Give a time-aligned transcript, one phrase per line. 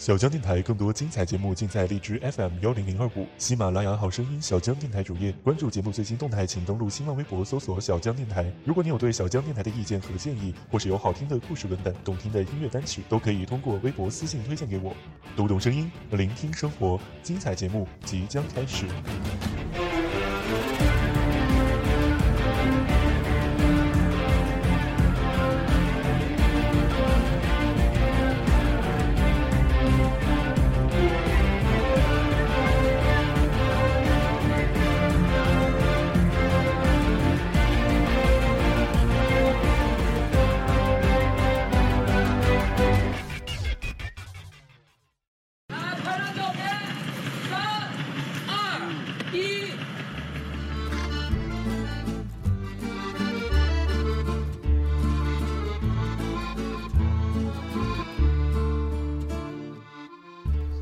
[0.00, 5.30] 小江电台更多精彩节目尽在荔枝 FM 幺零零二五、喜马拉雅好声音小江电台主页。
[5.44, 8.50] 关注节目最新动态，请登录新浪微博搜索小江电台。
[8.64, 14.96] 如果你有对小江电台的意见和建议，或是有好听的故事文本、动听的音乐单曲，都可以通过微博私信推荐给我。
[15.36, 18.86] 读懂声音，聆听生活，精彩节目即将开始。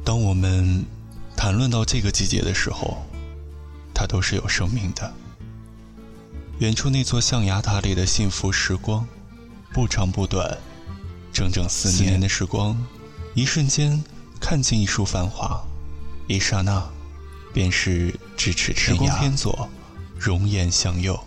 [0.09, 0.83] 当我们
[1.37, 2.97] 谈论到这个季节的时候，
[3.93, 5.13] 它都是有生命的。
[6.61, 9.07] 远处那座象牙塔里的幸福时光，
[9.71, 10.57] 不长不短，
[11.31, 12.75] 整整四年四年的时光，
[13.35, 14.03] 一瞬间
[14.41, 15.63] 看尽一树繁华，
[16.27, 16.83] 一刹那，
[17.53, 18.89] 便是咫尺天涯。
[18.93, 19.69] 时光偏左，
[20.19, 21.23] 容颜向右。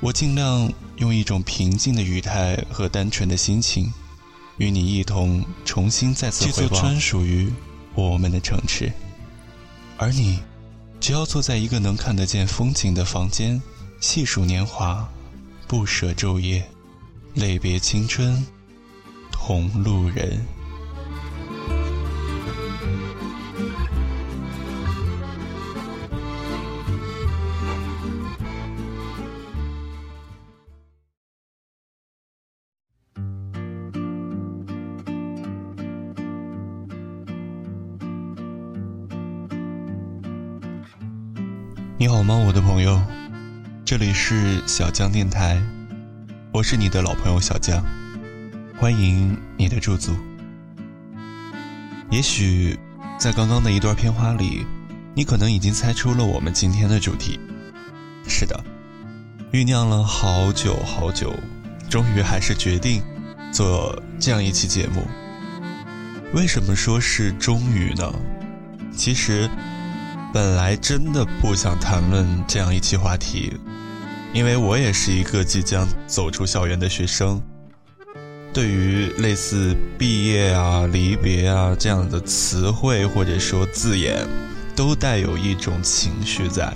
[0.00, 3.90] 我尽量用一种平静的语态和单纯的心情。
[4.62, 7.52] 与你一同重新再次回望专属于
[7.96, 8.92] 我们的城池，
[9.96, 10.38] 而你
[11.00, 13.60] 只要坐在一个能看得见风景的房间，
[14.00, 15.08] 细数年华，
[15.66, 16.64] 不舍昼夜，
[17.34, 18.46] 泪别青春，
[19.32, 20.40] 同路人。
[42.02, 43.00] 你好吗，我的朋友？
[43.84, 45.62] 这里是小江电台，
[46.52, 47.80] 我是你的老朋友小江，
[48.76, 50.12] 欢迎你的驻足。
[52.10, 52.76] 也许
[53.20, 54.66] 在刚刚的一段片花里，
[55.14, 57.38] 你可能已经猜出了我们今天的主题。
[58.26, 58.64] 是的，
[59.52, 61.32] 酝酿了好久好久，
[61.88, 63.00] 终于还是决定
[63.52, 65.06] 做这样一期节目。
[66.34, 68.12] 为什么说是终于呢？
[68.92, 69.48] 其实。
[70.32, 73.52] 本来真的不想谈论这样一期话题，
[74.32, 77.38] 因为我也是一个即将走出校园的学生。
[78.50, 84.26] 对于类似毕业啊、离别啊这样的词汇或者说字眼，
[84.74, 86.72] 都带有一种情绪在。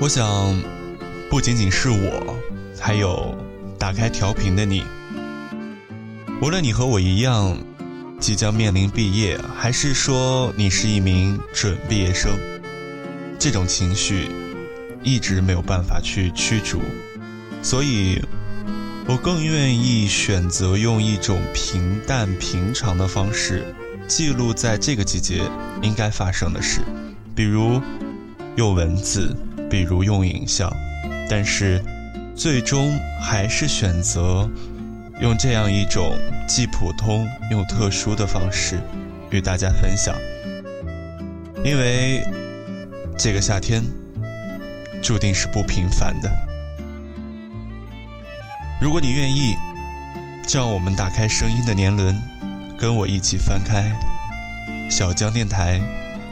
[0.00, 0.58] 我想，
[1.28, 2.34] 不仅仅是我，
[2.80, 3.34] 还有
[3.78, 4.84] 打开调频的你，
[6.40, 7.58] 无论你和我一样。
[8.22, 12.30] 即将面临毕业，还是说你是一名准毕业生？
[13.36, 14.28] 这种情绪
[15.02, 16.80] 一直没有办法去驱逐，
[17.64, 18.22] 所以，
[19.08, 23.64] 我更愿意选择用一种平淡平常的方式
[24.06, 25.42] 记录在这个季节
[25.82, 26.80] 应该发生的事，
[27.34, 27.82] 比如
[28.54, 29.36] 用文字，
[29.68, 30.72] 比如用影像，
[31.28, 31.82] 但是
[32.36, 34.48] 最终还是选择。
[35.20, 36.18] 用这样一种
[36.48, 38.80] 既普通又特殊的方式
[39.30, 40.14] 与大家分享，
[41.64, 42.24] 因为
[43.16, 43.82] 这个夏天
[45.02, 46.30] 注定是不平凡的。
[48.80, 49.54] 如果你愿意，
[50.46, 52.20] 就让我们打开声音的年轮，
[52.76, 53.96] 跟我一起翻开
[54.90, 55.80] 小江电台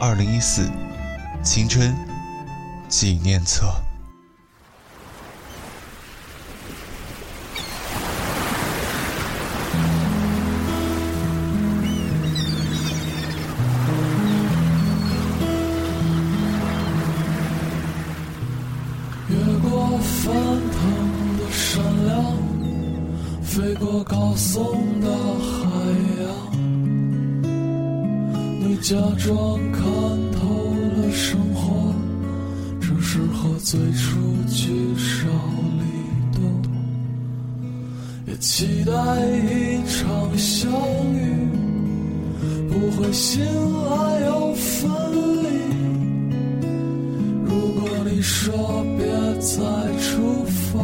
[0.01, 0.69] 二零一四
[1.45, 1.95] 青春
[2.89, 3.73] 纪念册。
[24.37, 25.09] 松的
[25.39, 25.67] 海
[26.23, 26.25] 洋，
[28.61, 29.83] 你假装看
[30.33, 31.95] 透了生活，
[32.81, 34.19] 只是和最初
[34.49, 35.29] 聚少
[35.79, 35.83] 离
[36.39, 36.41] 多，
[38.27, 38.93] 也期待
[39.27, 40.71] 一场相
[41.13, 41.19] 遇，
[42.69, 44.91] 不会醒来又分
[45.43, 45.49] 离。
[47.45, 49.07] 如果你说别
[49.41, 49.57] 再
[49.99, 50.79] 出发，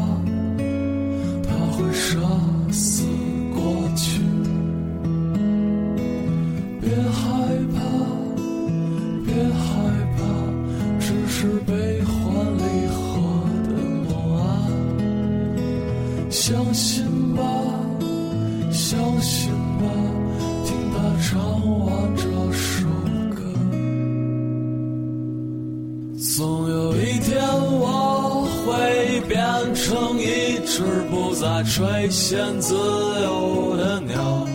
[30.69, 34.47] 是不再垂涎自由的鸟，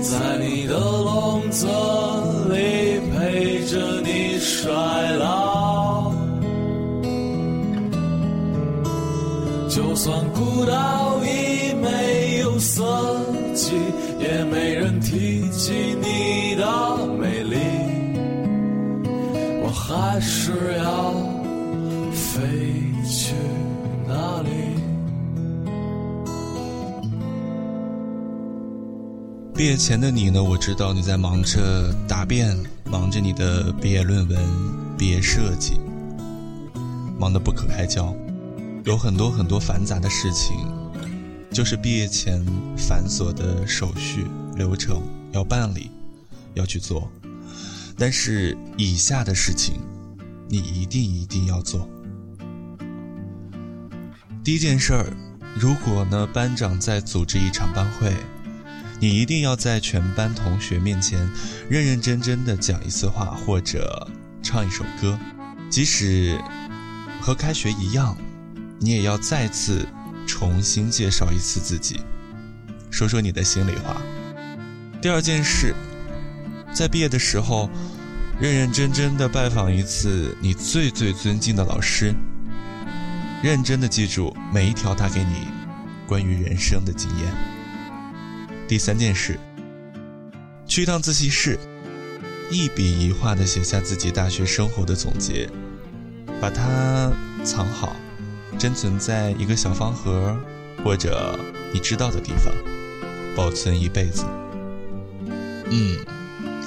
[0.00, 1.66] 在你的笼子
[2.48, 4.72] 里陪着你衰
[5.18, 6.10] 老。
[9.68, 12.82] 就算孤岛已没有四
[13.54, 13.72] 季，
[14.18, 17.56] 也没人提起你的美丽，
[19.62, 21.12] 我还是要
[29.58, 30.40] 毕业前的你呢？
[30.40, 34.38] 我知道你在忙着答辩，忙着你的毕业论文、
[34.96, 35.80] 毕业设计，
[37.18, 38.14] 忙得不可开交，
[38.84, 40.58] 有很多很多繁杂的事情，
[41.50, 42.40] 就是毕业前
[42.76, 45.02] 繁琐的手续流程
[45.32, 45.90] 要办理，
[46.54, 47.10] 要去做。
[47.96, 49.80] 但是以下的事情，
[50.48, 51.90] 你一定一定要做。
[54.44, 55.12] 第一件事儿，
[55.56, 58.14] 如果呢班长在组织一场班会。
[59.00, 61.18] 你一定要在全班同学面前
[61.68, 64.08] 认认真真的讲一次话，或者
[64.42, 65.18] 唱一首歌，
[65.70, 66.36] 即使
[67.20, 68.16] 和开学一样，
[68.80, 69.86] 你也要再次
[70.26, 72.00] 重新介绍一次自己，
[72.90, 74.02] 说说你的心里话。
[75.00, 75.74] 第二件事，
[76.72, 77.70] 在毕业的时候，
[78.40, 82.12] 认认真真的拜访一次你最最尊敬的老师，
[83.44, 85.46] 认真的记住每一条他给你
[86.04, 87.57] 关于人生的经验。
[88.68, 89.40] 第三件事，
[90.66, 91.58] 去一趟自习室，
[92.50, 95.48] 一笔一画地写下自己大学生活的总结，
[96.38, 97.10] 把它
[97.42, 97.96] 藏好，
[98.58, 100.38] 珍存在一个小方盒
[100.84, 101.40] 或者
[101.72, 102.52] 你知道的地方，
[103.34, 104.26] 保存一辈子。
[105.70, 105.96] 嗯，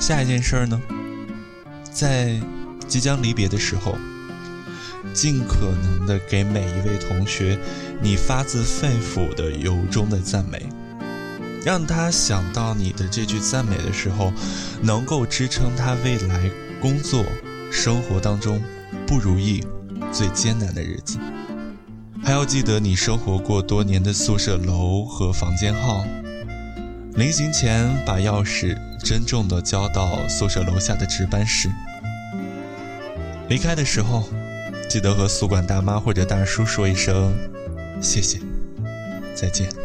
[0.02, 0.82] 下一件事儿呢，
[1.92, 2.42] 在
[2.88, 3.96] 即将离别的时候，
[5.14, 7.60] 尽可能的给每一位同学
[8.02, 10.68] 你发自肺腑的由衷的赞美。
[11.64, 14.34] 让他想到你的这句赞美的时候，
[14.82, 16.50] 能够支撑他未来
[16.82, 17.24] 工作、
[17.72, 18.62] 生活当中
[19.06, 19.64] 不如意、
[20.12, 21.20] 最艰难的日子。
[22.24, 26.04] 还要记得你生活过多年的宿舍楼和房间号。
[27.16, 31.70] 临行前，把钥匙珍重地交到宿舍楼下的值班室。
[33.50, 34.24] 离开的时候，
[34.90, 37.34] 记得和宿管大妈或者大叔说一声
[38.00, 38.40] 谢谢，
[39.36, 39.81] 再见。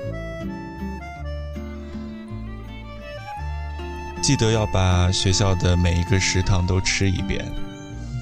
[4.27, 7.45] 记得要把学校的每一个食堂都吃一遍，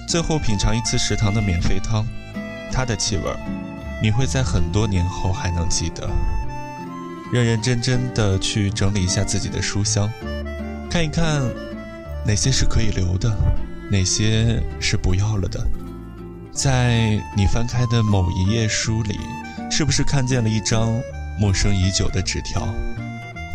[0.06, 2.04] 最后品尝一次食堂的免费汤，
[2.70, 3.22] 它的气味
[4.02, 6.06] 你会在很多年后还能记得。
[7.32, 10.06] 认认真真的去整理一下自己的书箱，
[10.90, 11.40] 看一看
[12.26, 13.34] 哪些是可以留的，
[13.90, 15.66] 哪些是不要了的。
[16.52, 19.18] 在你翻开的某一页书里，
[19.70, 21.00] 是不是看见了一张
[21.40, 22.68] 陌生已久的纸条，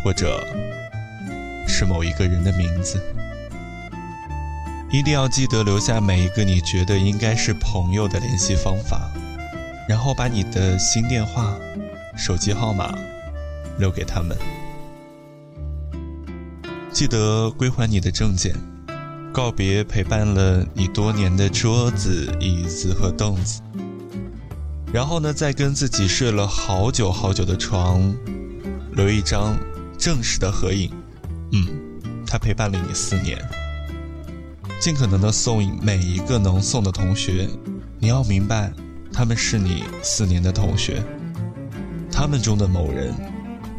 [0.03, 0.43] 或者？
[1.69, 2.99] 是某一个人的名字，
[4.91, 9.09] 一定要记得留下每一个你觉得应该是朋友的联系方法，
[9.87, 11.55] 然后把你的新电话、
[12.17, 12.97] 手机号码
[13.77, 14.35] 留给他们。
[16.91, 18.53] 记得归还你的证件，
[19.31, 23.61] 告别陪伴了你多年的桌子、椅子和凳子，
[24.91, 28.13] 然后呢，再跟自己睡了好久好久的床，
[28.93, 29.55] 留一张
[29.97, 30.91] 正式的合影。
[31.51, 31.67] 嗯，
[32.27, 33.37] 他陪伴了你四年，
[34.79, 37.47] 尽可能的送每一个能送的同学。
[37.99, 38.71] 你要明白，
[39.11, 41.03] 他们是你四年的同学，
[42.11, 43.13] 他们中的某人，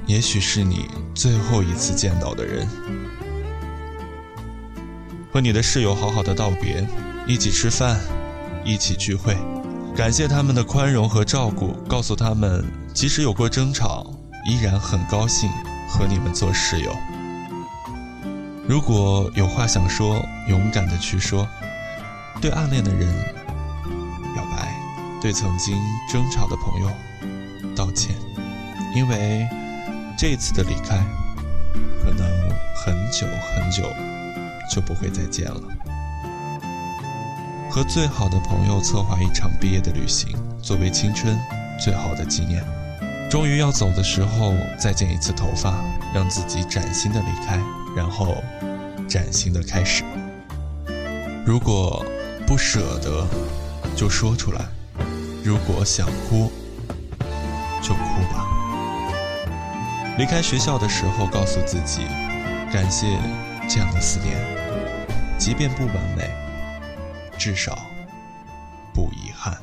[0.06, 2.66] 也许是你最后一次见到的人。
[5.32, 6.84] 和你的室友好好的道别，
[7.26, 8.00] 一起吃饭，
[8.64, 9.36] 一起聚会，
[9.96, 14.12] 感谢他们的宽容和照顾，告诉他们，即使有过争吵，
[14.44, 15.48] 依然很高兴
[15.88, 16.92] 和你们做室友。
[18.70, 21.44] 如果有话想说，勇敢的去说，
[22.40, 23.12] 对暗恋的人
[24.32, 24.72] 表白，
[25.20, 25.76] 对曾经
[26.08, 26.88] 争吵的朋友
[27.74, 28.14] 道歉，
[28.94, 29.44] 因为
[30.16, 31.04] 这次的离开，
[32.00, 32.24] 可能
[32.76, 33.82] 很久很久
[34.72, 35.60] 就不会再见了。
[37.68, 40.28] 和最好的朋友策划一场毕业的旅行，
[40.62, 41.36] 作为青春
[41.76, 42.64] 最好的纪念。
[43.30, 45.72] 终于要走的时候，再剪一次头发，
[46.12, 47.60] 让自己崭新的离开。
[47.94, 48.34] 然后，
[49.08, 50.02] 崭新的开始。
[51.46, 52.04] 如果
[52.44, 53.24] 不舍得，
[53.94, 54.62] 就说出来；
[55.44, 56.50] 如果想哭，
[57.80, 58.48] 就哭吧。
[60.18, 62.02] 离开学校的时候，告诉自己，
[62.72, 63.16] 感谢
[63.68, 64.36] 这样的四年，
[65.38, 66.28] 即便不完美，
[67.38, 67.78] 至少
[68.92, 69.56] 不遗憾。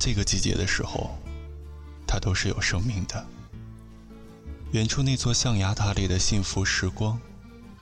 [0.00, 1.10] 这个季节的时候
[2.06, 3.24] 它都是有生命的。
[4.72, 7.20] 远处那座象牙塔里的幸福时光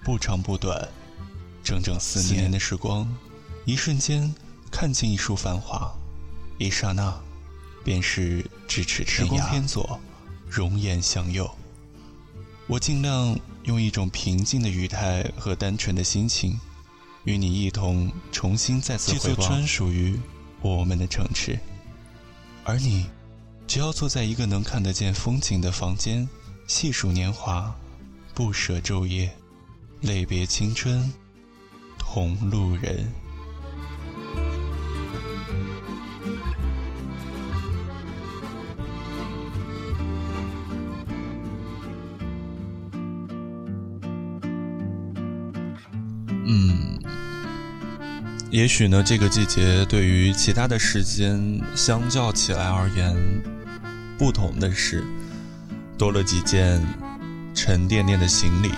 [0.05, 0.89] 不长不短
[1.63, 3.07] 整整四年四年的时光
[3.67, 4.35] 一瞬间
[4.71, 5.95] 看尽一树繁华
[6.59, 7.17] 一刹那
[7.85, 10.01] 便是咫尺天涯时光偏左
[10.49, 11.49] 容颜向右
[12.67, 16.59] 我尽量用一种平静的语态和单纯的心情
[17.25, 20.19] 与你一同重新再次回望这座专属于
[20.63, 21.59] 我们的城池
[22.69, 23.07] 而你
[23.67, 26.29] 只要坐在一个能看得见风景的房间
[26.67, 27.75] 细数年华
[28.35, 29.35] 不舍昼夜
[30.03, 31.11] 泪别青春
[31.99, 33.11] 同路人。
[48.59, 53.17] 也许呢这个季节对于其他的时间相较起来而言
[54.19, 55.05] 不同的是
[55.97, 56.85] 多了几件
[57.55, 58.73] 沉甸甸的行李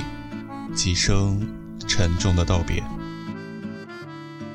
[0.75, 1.41] 几声
[1.89, 2.83] 沉重的道别。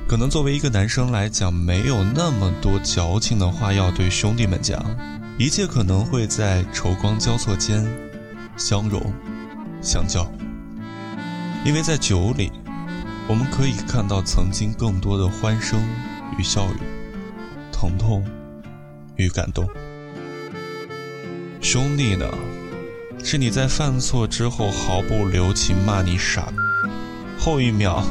[0.06, 4.80] 可能作为一个男生来讲没有那么多矫情的话要对兄弟们讲
[5.36, 7.84] 一切可能会在仇光交错间
[8.56, 9.12] 相融
[9.82, 10.24] 相交
[11.64, 12.52] 因为在酒里
[13.28, 15.80] 我们可以看到曾经更多的欢声
[16.38, 16.78] 与笑语，
[17.72, 18.24] 疼痛
[19.16, 19.68] 与感动。
[21.60, 22.26] 兄弟呢，
[23.24, 26.52] 是你在犯错之后毫不留情骂你傻，
[27.38, 28.04] 后一秒。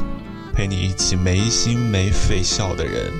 [0.52, 3.12] 陪你一起没心没肺笑的人，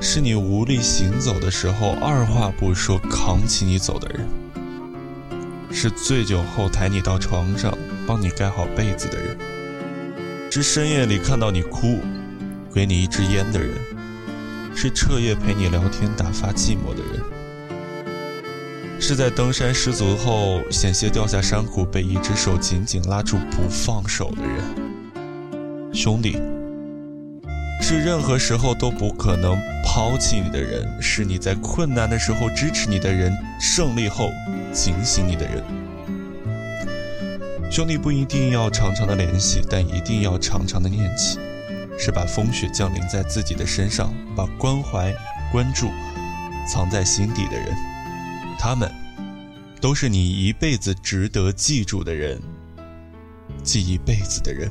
[0.00, 4.28] 是你无力行走的时候二话不说扛起你走的人，
[5.72, 9.36] 是醉酒后抬你到床上帮你盖好被子的人，
[10.54, 11.98] 是深夜里看到你哭，
[12.74, 13.70] 给你一支烟的人，
[14.76, 17.22] 是彻夜陪你聊天打发寂寞的人，
[19.00, 25.94] 是在登山失足后险些掉下山谷被一只手紧紧拉住不放手的人。
[25.94, 26.36] 兄弟，
[27.80, 29.56] 是任何时候都不可能
[29.86, 34.28] 抛弃你的人，是你在困难的时候支持你的人，胜利后
[34.70, 35.64] 警醒你的人。
[37.72, 41.38] 兄弟不一定要常常的联系，但一定要常常的念起，
[41.98, 45.10] 是把风雪降临在自己的身上，把关怀、
[45.50, 45.88] 关注
[46.70, 47.74] 藏在心底的人。
[48.58, 48.92] 他们
[49.80, 52.38] 都是你一辈子值得记住的人，
[53.64, 54.70] 记一辈子的人。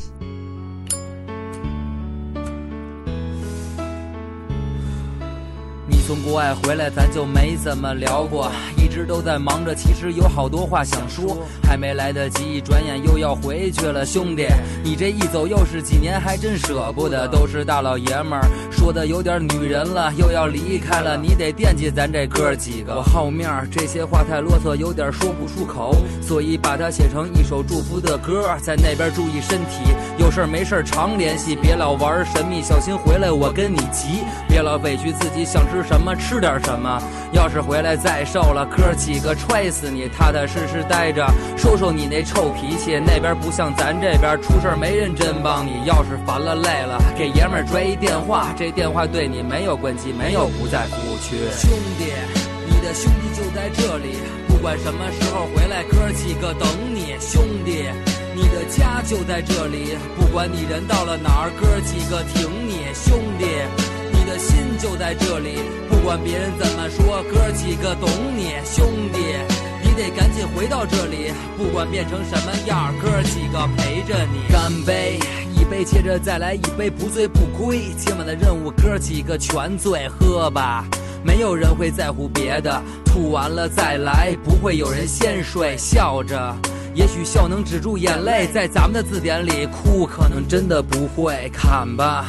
[6.11, 14.05] 从国外回来，咱就没怎么聊过，一直都在忙着，其实有好多话想说，还没来得及，转眼又要回去了。
[14.05, 14.45] 兄弟，
[14.83, 17.25] 你这一走又是几年，还真舍不得。
[17.29, 22.95] 都是大老爷们儿，说的有点女人了，又要离开了，你得惦记咱这哥几个。
[22.95, 28.53] 我好面儿，这些话太啰嗦，有点说不出口，所以把它写成一首祝福的歌。
[28.61, 34.25] 在那边注意身体，有事儿没事儿常联系，别老玩神秘，小心回来我跟你急。
[34.49, 36.00] 别老委屈自己，想吃什么。
[36.01, 36.99] 什么吃点什么？
[37.31, 40.09] 要是回来再瘦了，哥几个踹死你！
[40.09, 41.23] 踏踏实实待着，
[41.55, 42.97] 说说你那臭脾气。
[42.97, 45.85] 那边不像咱这边，出事没人真帮你。
[45.85, 51.37] 要是烦了累了，给爷们儿拽一电话，这电话对你没有关机，没有不在服务区。
[51.53, 52.05] 兄弟，
[52.65, 57.13] 你的兄弟就在这里，不管什么时候回来，哥几个等你。
[57.19, 57.85] 兄弟，
[58.33, 62.89] 你的家就在这里，不管你人到了哪儿，哥几个挺你。
[62.91, 64.00] 兄弟。
[64.31, 65.57] 的心就在这里，
[65.89, 69.19] 不管别人怎么说，哥几个懂你，兄弟，
[69.83, 74.49] 你得赶紧回到这里，不管变成什么样，哥几个陪着你。
[74.49, 75.19] 干杯，
[75.53, 77.93] 一杯接着再来一杯，不醉不归。
[77.97, 80.85] 今晚的任务，哥几个全醉，喝吧，
[81.25, 85.75] 没有人会在乎别的，吐完了再来，不会有人先睡。
[85.77, 86.55] 笑着，
[86.95, 91.51] 也许笑能止住眼泪，在咱们的字典里，哭可能真的不会。
[91.53, 92.27] 看吧。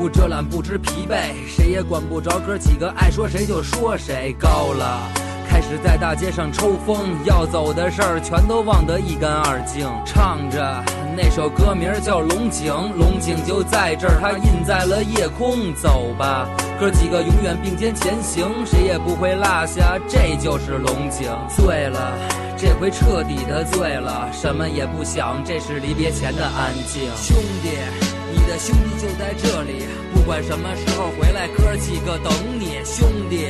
[0.00, 2.38] 不遮拦，不知疲惫，谁也管不着。
[2.38, 4.34] 哥几个爱说谁就说谁。
[4.40, 4.98] 高了，
[5.46, 9.86] 开始在大街上抽风，要走的事儿全都忘得一干二净。
[10.06, 10.82] 唱着
[11.14, 15.74] 那首歌名叫《龙井》，龙井就在这儿，它印在了夜空。
[15.74, 16.48] 走吧，
[16.80, 19.98] 哥几个永远并肩前行，谁也不会落下。
[20.08, 21.30] 这就是龙井。
[21.54, 22.16] 醉了，
[22.56, 27.02] 这回彻底的醉了，什么也不想，这是离别前的安静。
[27.16, 28.09] 兄弟。
[28.50, 32.82] 的兄弟就在这里，不管什么时候回来，哥几个等你。
[32.84, 33.46] 兄弟，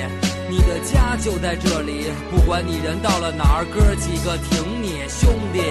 [0.51, 5.01] 你的家就在这里，不管你人到了哪儿，哥几个挺你。
[5.09, 5.63] 兄弟，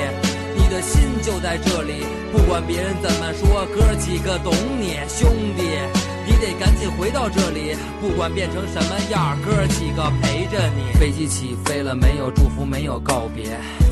[0.58, 4.98] 你的心就在这里，不管别人怎么说，哥几个懂你。
[5.08, 5.62] 兄弟，
[6.26, 10.98] 你得赶紧回到这里，不管变成什么样，哥几个陪着你。
[11.00, 13.46] 飞机起飞了，没有祝福，没有告别，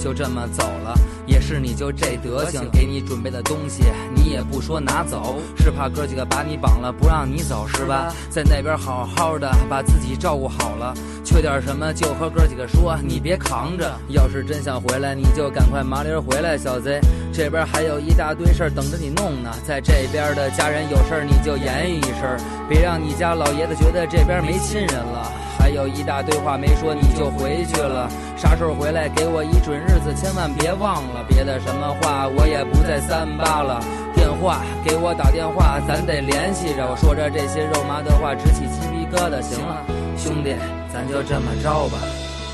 [0.04, 0.98] 就这么走了。
[1.28, 3.84] 也是你就这德行，给你准备的东西
[4.16, 8.12] 你也不说拿走，是怕哥几个把你绑了不让你走是吧？
[8.30, 13.94] 在那边好好的把自己照顾好了，缺点什么就和哥几个说，你别扛着。
[14.08, 17.00] 要是真想回来，你就赶快麻利回来，小贼。
[17.34, 22.38] 这边还有一大堆事儿等着你弄呢，在这边的家人有事儿你就言语一声，
[22.68, 25.32] 别让你家老爷子觉得这边没亲人了。
[25.68, 28.10] 还有一大堆话没说，你就回去了。
[28.38, 31.26] 啥时候回来给我一准日子，千万别忘了。
[31.28, 33.84] 别的什么话我也不再三八了。
[34.16, 36.88] 电话给我打电话，咱得联系着。
[36.88, 39.44] 我说着这些肉麻的话，直起鸡皮疙瘩。
[39.44, 39.84] 行了，
[40.16, 40.56] 兄弟，
[40.88, 42.00] 咱就这么着吧。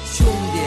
[0.10, 0.58] 兄弟，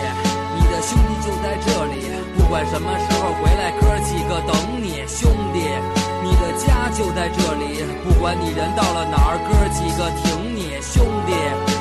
[0.54, 5.02] 你的兄弟就在这里，不管什么时候回来，哥几个等你。
[5.10, 5.66] 兄弟，
[6.22, 10.78] 你的家就在这里，不管你人到了哪儿，哥几个挺你。
[10.78, 11.75] 兄弟。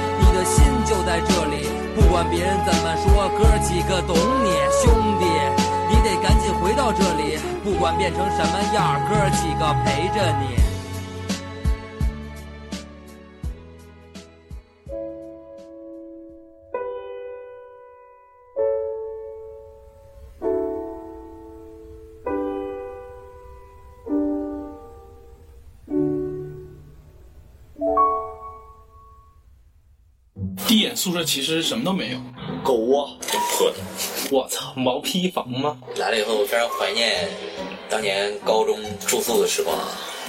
[0.45, 4.49] 心就在这里，不管别人怎么说，哥几个懂你，
[4.81, 5.25] 兄弟，
[5.89, 10.74] 你得赶紧回到这里，不管变成什么样，哥几个陪着你。
[30.75, 32.17] 第一眼宿舍其实什么都没有，
[32.61, 33.17] 狗窝，
[33.57, 33.77] 破的。
[34.29, 35.77] 我操，毛坯房吗？
[35.95, 37.29] 来了以后我非常怀念
[37.89, 39.73] 当年高中住宿的时光。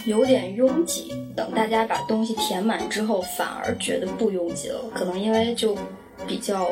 [0.05, 4.81] 有点拥挤，等大家把东西填满之后，反而觉得不拥挤了。
[4.95, 5.77] 可能因为就
[6.29, 6.71] 比较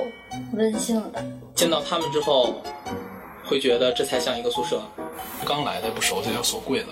[0.53, 1.21] 温馨了吧。
[1.57, 2.63] 见到他们之后，
[3.45, 4.81] 会觉得这才像一个宿舍。
[5.45, 6.91] 刚来的不熟悉，要锁柜子，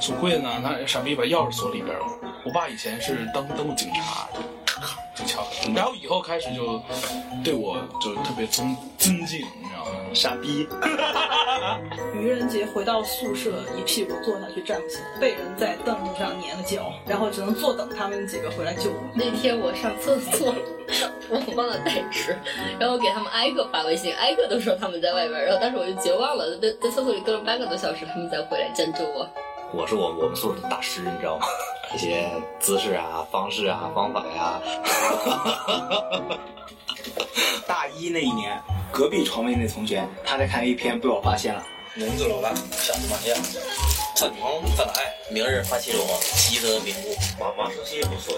[0.00, 2.06] 锁柜子呢，那傻逼把钥匙锁里边了。
[2.46, 4.26] 我爸以前是当当过警察，
[5.74, 6.80] 然后以后开始就
[7.42, 9.90] 对我就特别尊尊敬，你知道吗？
[10.14, 10.68] 傻逼。
[12.14, 18.96] 愚人节回到宿舍，一屁股坐下去站不起来，被人在凳子上粘了脚，然后只能坐等他们几个回来救我。
[19.14, 20.54] 那天我上厕所，
[21.30, 22.36] 我忘了带纸，
[22.78, 29.26] 然后给他们挨个发微信，挨个都说他们在外边，然后当时我就绝望了，在在厕所里蹲了半个多小时，他们才回来拯救我。
[29.74, 31.46] 我是我我们宿舍的大师，你知道吗？
[31.94, 34.60] 一些姿势啊、方式啊、方法呀、
[37.66, 38.58] 大一那一年，
[38.90, 41.62] 隔壁床位那同学他在看 A 片，被我发现了。
[41.94, 43.36] 名字老大，想怎么样？
[44.16, 47.14] 粉红粉爱，明日花期我习得名目。
[47.38, 48.34] 马马生西也不错，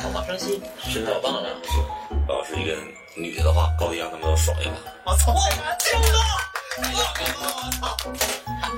[0.00, 1.84] 哦，马生西身材棒了，不错。
[2.28, 2.74] 要是一个
[3.14, 4.72] 女的话，高低让他们都爽一把。
[5.12, 5.34] 我操！
[5.80, 6.18] 听不到！
[6.78, 6.82] 我
[7.80, 8.10] 操！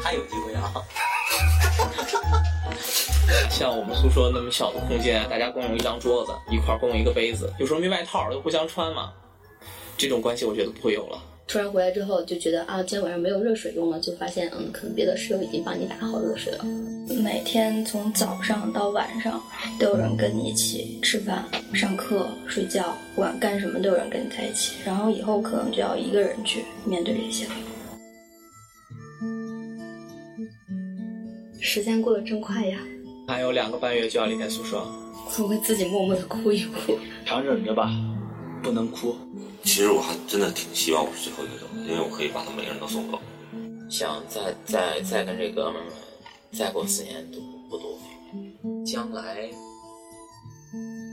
[0.02, 0.72] 还有机会啊！
[3.50, 9.12] 像我们宿舍那么小的空间，大家共用一张桌子，一块共用一个杯子，有时候没外套就互相穿嘛。
[9.96, 11.18] 这种关系我觉得不会有了。
[11.48, 16.64] 突然回来之后就觉得啊，今天晚上没有热水用了，就发现嗯，可能别的室友已经帮你打好热水了。
[17.22, 19.40] 每天从早上到晚上
[19.78, 24.72] 都有人跟你一起吃饭、上课、睡觉，不管干什么都有人跟你在一起。
[24.84, 27.52] 然后以后可能就要一个人去面对这些了。
[31.60, 32.78] 时间过得真快呀！
[33.28, 34.78] 还有两个半月就要离开宿舍，
[35.38, 37.90] 我会自己默默的哭一哭，强忍着吧，
[38.62, 39.16] 不能哭。
[39.64, 43.18] 其实我还真的挺希望我是最后一个走，因为我可以把他们每个人都送走。
[43.90, 45.92] 想再再再跟这哥们儿们
[46.52, 47.38] 再过四年都
[47.68, 47.98] 不多。
[48.84, 49.50] 将来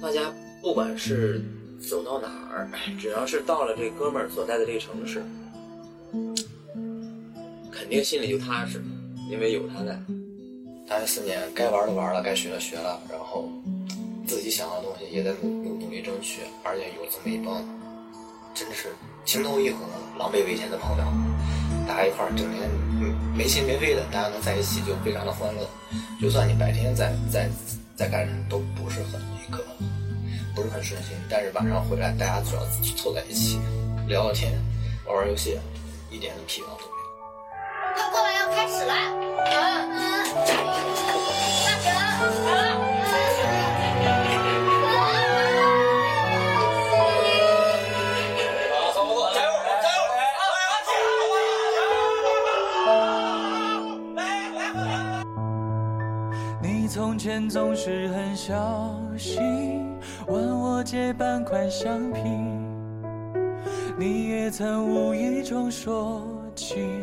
[0.01, 1.43] 大家不管是
[1.79, 5.23] 走到哪儿，只要是到了这哥们儿所在的这个城市，
[7.71, 8.84] 肯定心里就踏实，
[9.32, 9.99] 因为有他在。
[10.88, 13.50] 大学四年该玩的玩了，该学的学了，然后
[14.28, 17.63] 自己想要的东西也在努努力争取，而且有这么一帮
[18.54, 18.93] 真的是
[19.26, 19.80] 情投意合、
[20.19, 21.04] 狼狈为奸的朋友，
[21.88, 22.69] 大家一块儿整天
[23.36, 25.67] 没心没肺的，大家能在一起就非常的欢乐。
[26.22, 27.50] 就算你白天在在
[27.96, 29.19] 在干什么，都不是很
[29.50, 29.63] 那个，
[30.54, 32.62] 不是很顺心，但是晚上回来，大家只要
[32.96, 33.58] 凑在一起
[34.08, 34.52] 聊聊天、
[35.08, 35.58] 玩玩游戏，
[36.12, 36.92] 一点都疲劳都。
[37.95, 38.93] 快过来，要开始了！
[39.45, 39.53] 嗯
[39.91, 40.01] 嗯，
[41.65, 41.88] 大神，
[56.62, 59.39] 你从前总是很小心，
[60.27, 62.21] 问我借半块橡皮。
[63.95, 66.23] 你也曾无意中说
[66.56, 67.03] 起，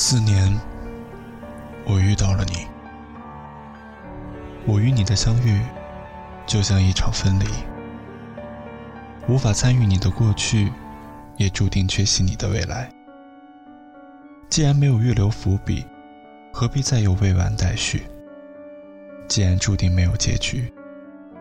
[0.00, 0.56] 四年，
[1.84, 2.68] 我遇到了你。
[4.64, 5.60] 我与你的相遇，
[6.46, 7.46] 就像一场分离。
[9.26, 10.72] 无法参与你的过去，
[11.36, 12.88] 也注定缺席你的未来。
[14.48, 15.84] 既然没有预留伏笔，
[16.52, 18.04] 何必再有未完待续？
[19.26, 20.72] 既然注定没有结局，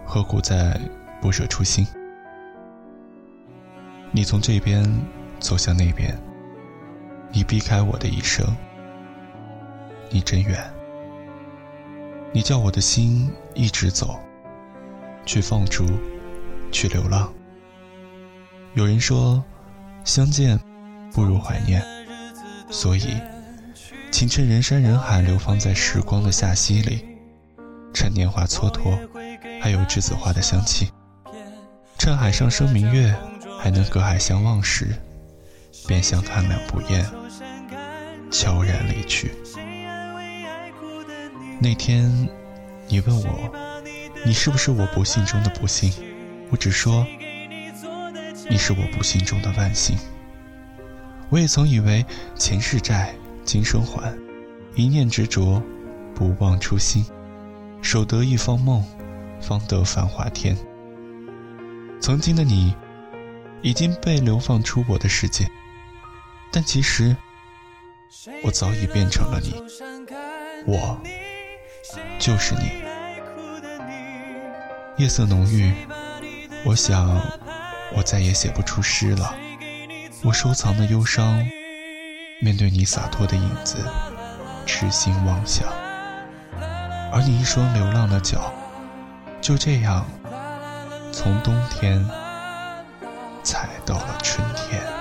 [0.03, 0.81] 何苦再
[1.21, 1.85] 不舍初心？
[4.11, 4.83] 你从这边
[5.39, 6.17] 走向那边，
[7.37, 8.43] 你避开我的一生，
[10.09, 10.59] 你真远。
[12.31, 14.19] 你叫我的心一直走，
[15.23, 15.85] 去放逐，
[16.71, 17.31] 去流浪。
[18.73, 19.43] 有人说，
[20.03, 20.59] 相见
[21.13, 21.79] 不如怀念。
[22.71, 23.21] 所以，
[24.09, 27.05] 请趁人山人海流放在时光的夏溪里，
[27.93, 28.97] 趁年华蹉跎，
[29.61, 30.87] 还有栀子花的香气；
[31.99, 33.15] 趁海上生明月，
[33.59, 34.87] 还能隔海相望时，
[35.87, 37.09] 便相看两不厌，
[38.29, 39.31] 悄然离去。
[41.59, 42.29] 那天，
[42.87, 43.51] 你问我
[44.25, 45.91] 你是不是我不幸中的不幸？
[46.51, 47.07] 我只说，
[48.49, 49.97] 你是我不幸中的万幸。
[51.29, 54.13] 我也曾以为前世债，今生还，
[54.75, 55.61] 一念执着，
[56.13, 57.05] 不忘初心，
[57.81, 58.83] 守得一方梦，
[59.41, 60.55] 方得繁华天。
[61.99, 62.73] 曾经的你，
[63.61, 65.49] 已经被流放出我的世界，
[66.59, 67.15] 但其实，
[68.43, 69.53] 我早已变成了你，
[70.65, 70.99] 我
[72.17, 72.81] 就是你。
[74.97, 75.71] 夜色浓郁，
[76.65, 77.21] 我想，
[77.93, 79.35] 我再也写不出诗了。
[80.23, 81.47] 我收藏的忧伤，
[82.41, 83.77] 面对你洒脱的影子，
[84.65, 85.67] 痴心妄想。
[87.13, 88.51] 而你一双流浪的脚，
[89.39, 90.03] 就这样，
[91.13, 92.03] 从冬天
[93.43, 94.96] 踩到了春天。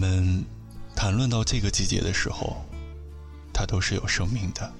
[0.00, 0.42] 们
[0.96, 2.64] 谈论到这个季节的时候，
[3.52, 4.72] 它都是有生命的。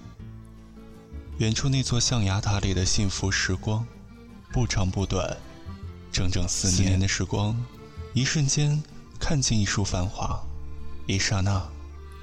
[1.37, 3.87] 远处那座象牙塔里的幸福时光，
[4.51, 5.37] 不长不短，
[6.11, 7.55] 整整四年的时光，
[8.15, 8.83] 一瞬间
[9.19, 10.43] 看尽一树繁华，
[11.07, 11.63] 一刹那，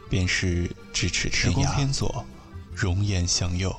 [0.09, 1.35] 便是咫尺天涯。
[1.35, 2.25] 时光偏左，
[2.73, 3.75] 容颜向右。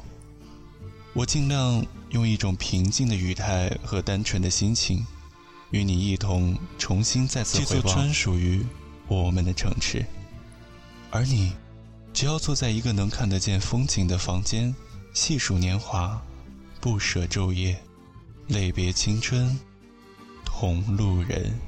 [1.13, 5.05] 我尽量用一种平静的语态和单纯的心情。
[5.71, 8.65] 与你一同重新再次回望专属于
[9.09, 10.05] 我们的城池，
[11.11, 11.53] 而你，
[12.13, 14.75] 只要坐在一个能看得见风景的房间，
[15.15, 16.23] 细数年华，
[16.81, 17.81] 不舍昼夜，
[18.49, 19.59] 泪别青春，
[20.45, 21.59] 同路人。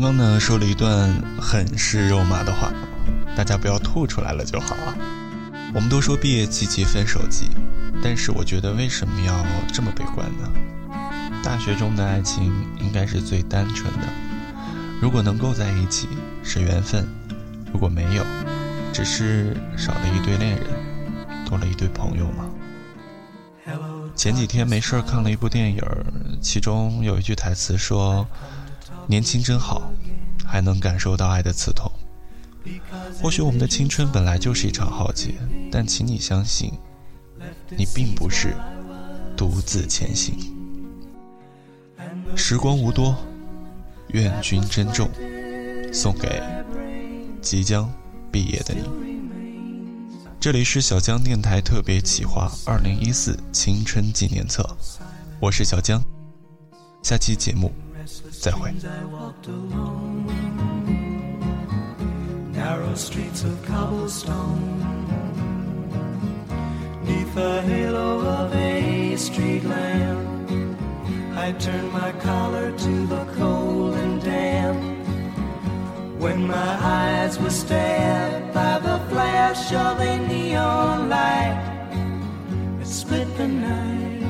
[0.00, 2.72] 刚刚呢说了一段很是肉麻的话，
[3.36, 4.94] 大家不要吐出来了就好啊。
[5.74, 7.50] 我们都说毕业季即分手季，
[8.00, 11.02] 但是我觉得为什么要这么悲观呢？
[11.42, 14.06] 大学中的爱情应该是最单纯的，
[15.02, 16.06] 如果能够在一起
[16.44, 17.04] 是缘分，
[17.72, 18.24] 如果没有，
[18.92, 20.64] 只是少了一对恋人，
[21.44, 22.48] 多了一对朋友嘛。
[24.14, 25.82] 前几天没事儿看了一部电影，
[26.40, 28.24] 其中有一句台词说。
[29.08, 29.90] 年轻真好，
[30.44, 31.90] 还能感受到爱的刺痛。
[33.22, 35.34] 或许我们的青春本来就是一场浩劫，
[35.72, 36.70] 但请你相信，
[37.70, 38.54] 你并不是
[39.34, 40.36] 独自前行。
[42.36, 43.16] 时光无多，
[44.08, 45.08] 愿君珍重，
[45.90, 46.42] 送给
[47.40, 47.90] 即将
[48.30, 48.82] 毕业的你。
[50.38, 54.76] 这里是小江电台特别企划二零一四青春纪念册，
[55.40, 55.98] 我是小江，
[57.02, 57.72] 下期节目。
[58.40, 58.72] 再会。
[62.52, 64.86] Narrow streets of cobblestone.
[67.04, 70.50] Neath the halo of a street lamp,
[71.36, 74.78] I turned my collar to the cold and damp.
[76.20, 81.58] When my eyes were stabbed by the flash of a neon light,
[82.80, 84.22] it split the night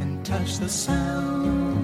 [0.00, 1.83] and touched the sound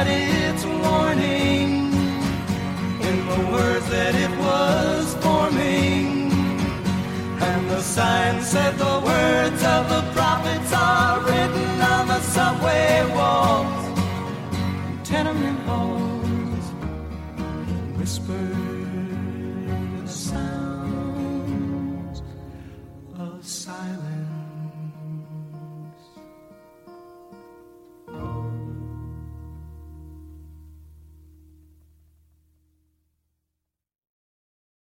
[0.00, 0.37] about.